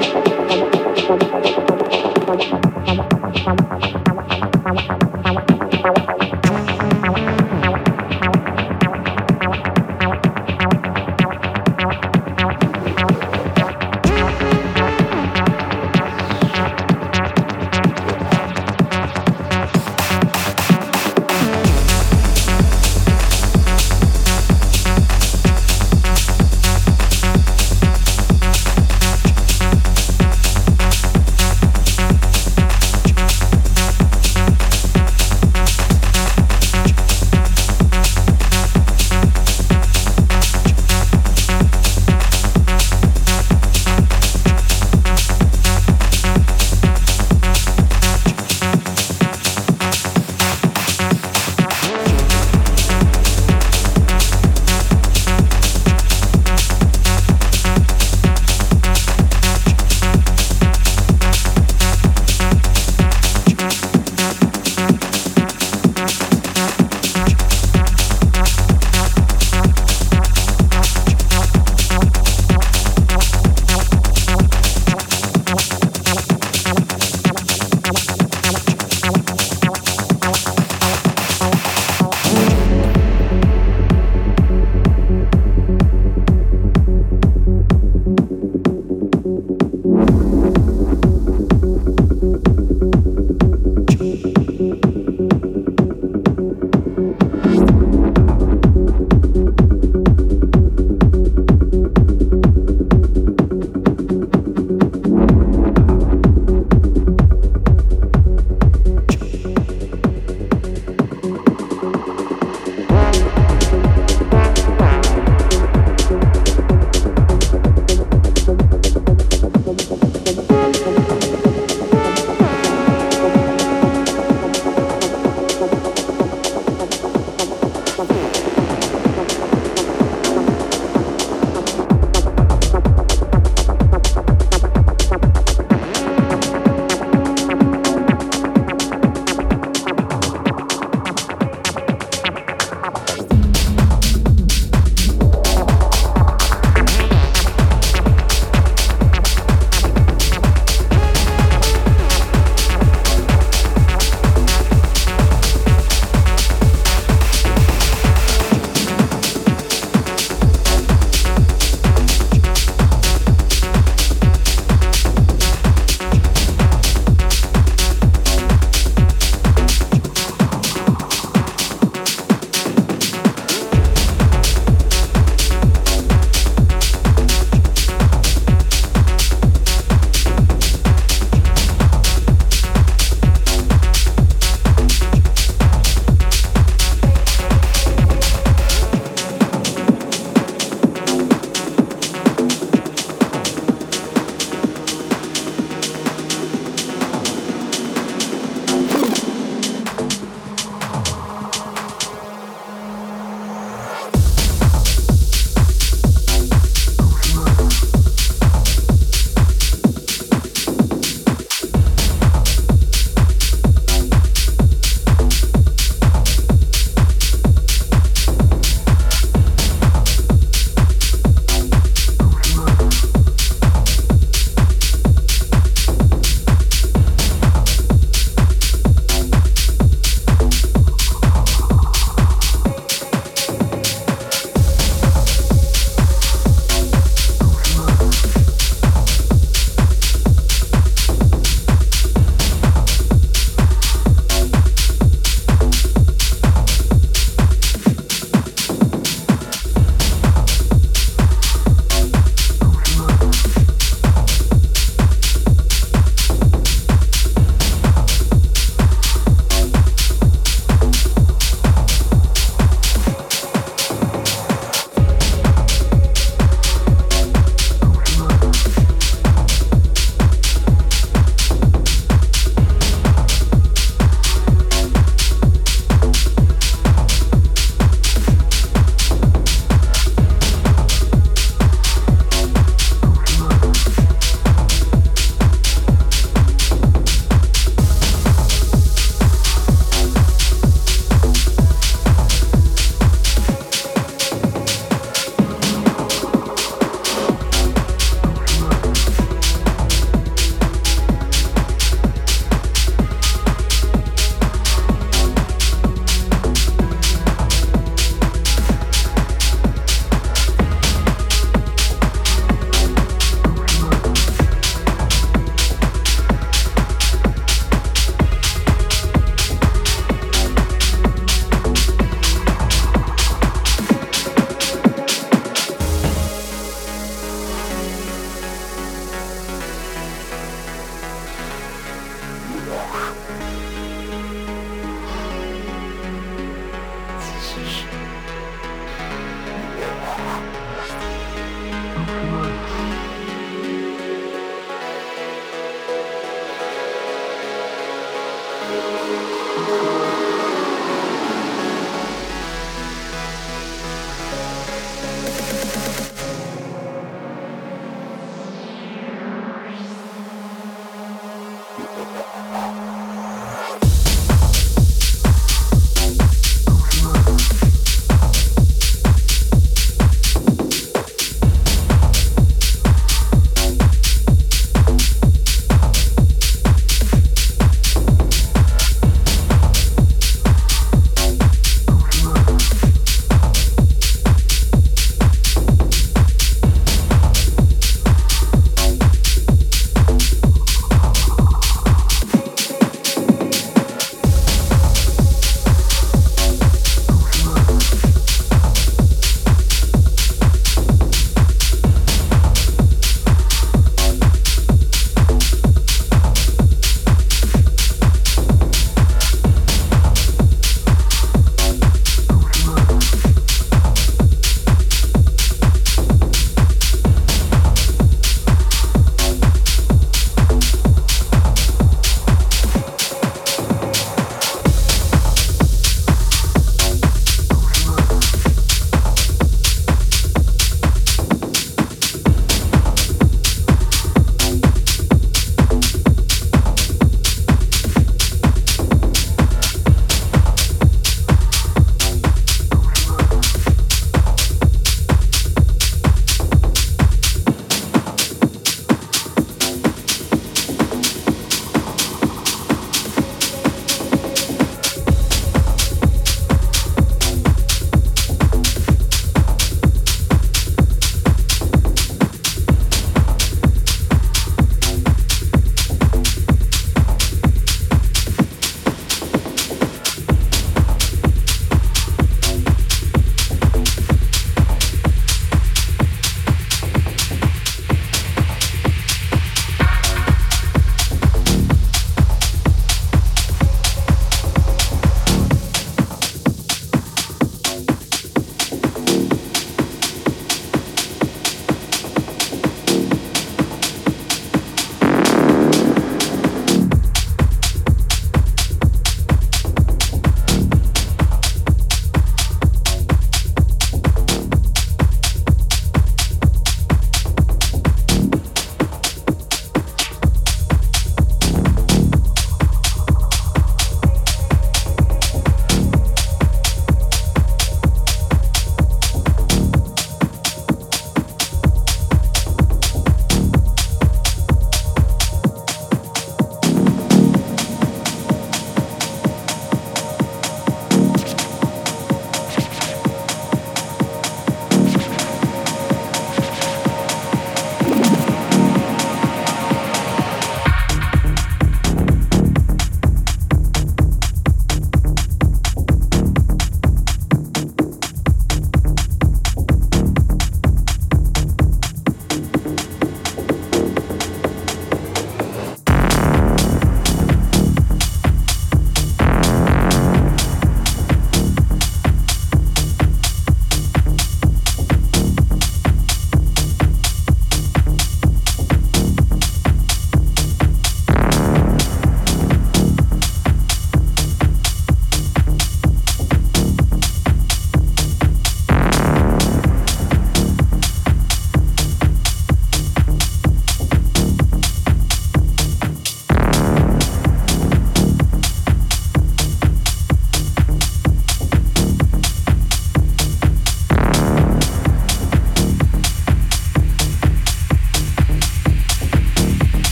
Thank 0.00 1.58
you. 1.58 1.67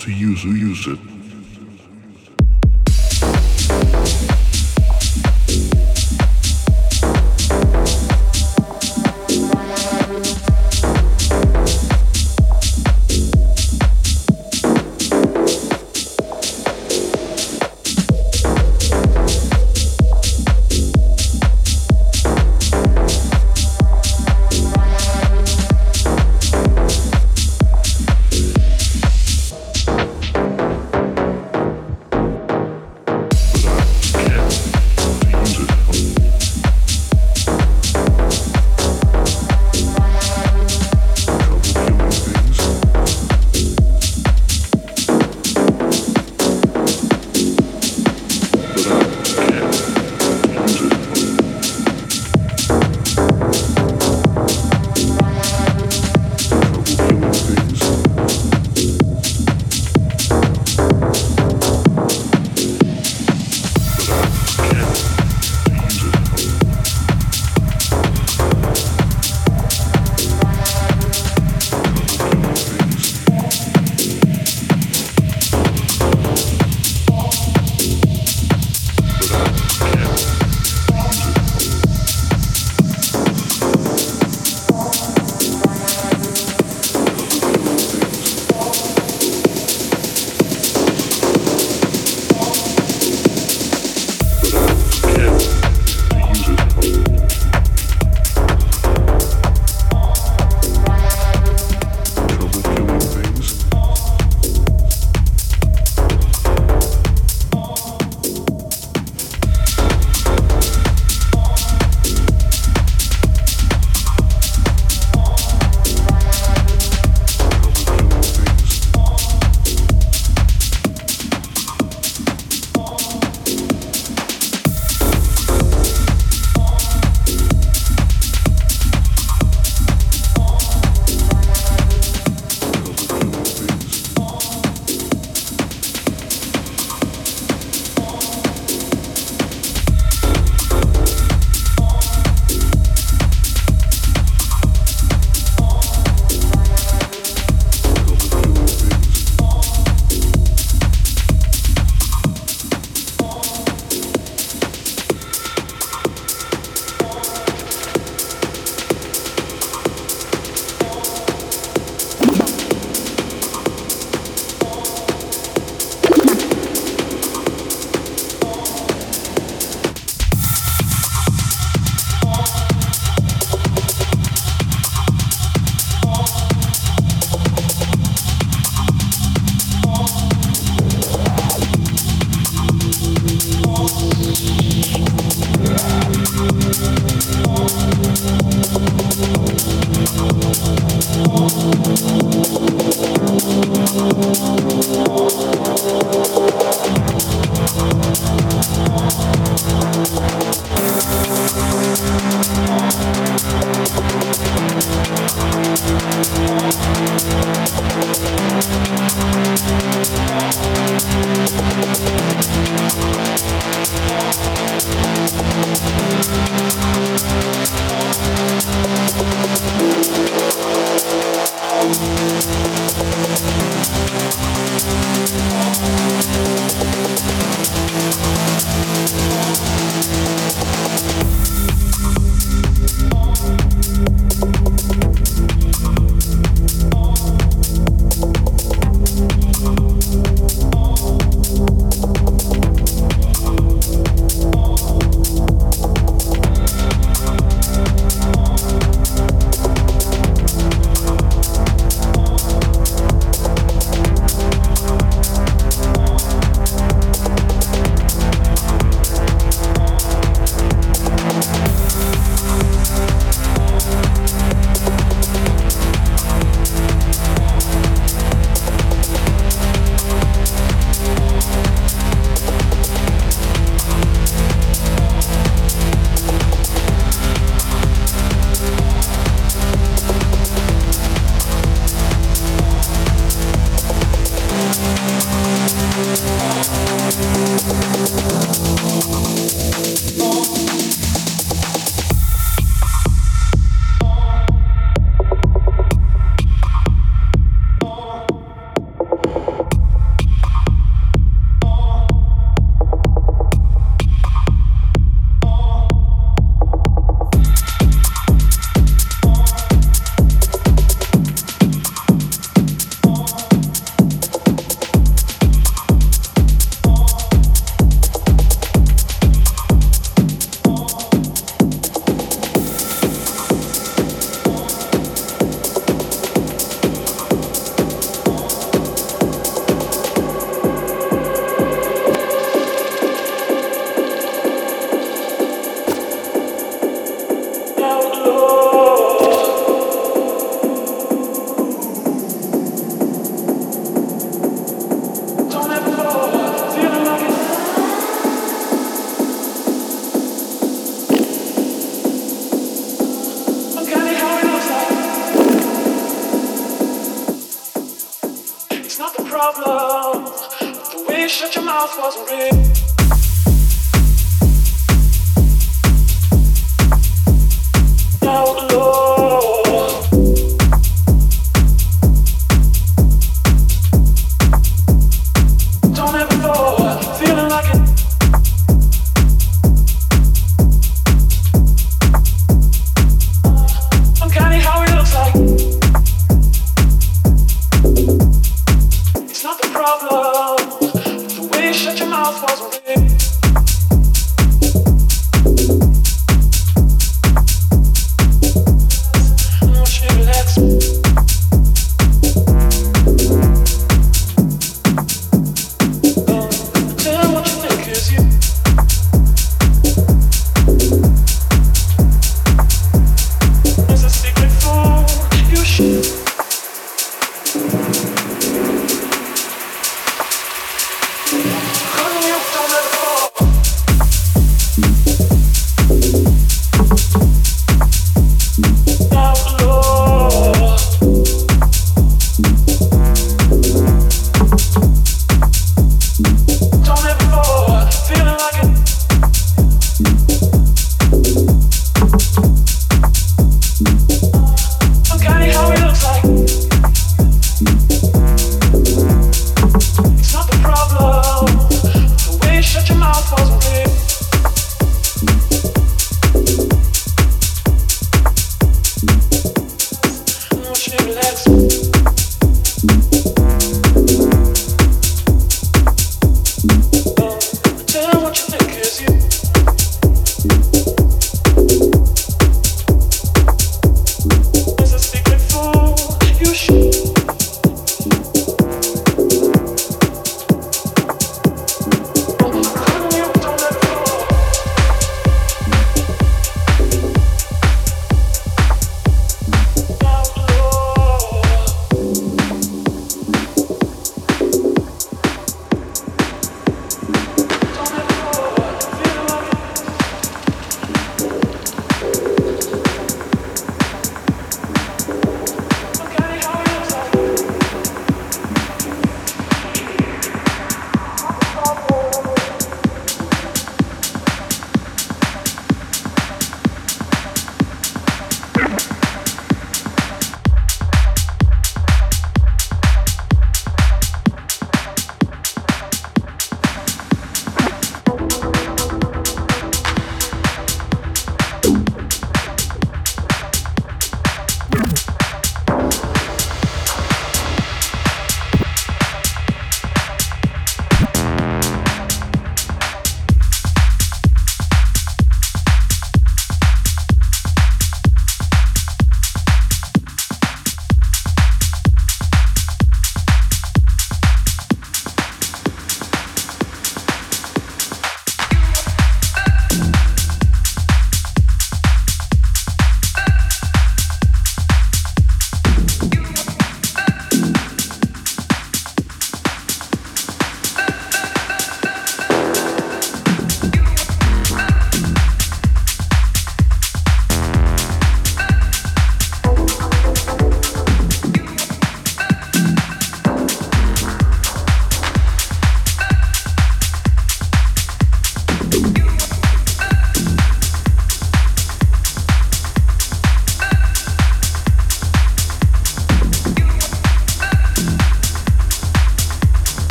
To 0.00 0.10
use 0.10 0.44
use 0.52 0.86
it. 0.86 1.07